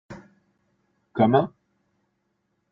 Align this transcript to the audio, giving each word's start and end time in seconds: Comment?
Comment? 1.13 1.53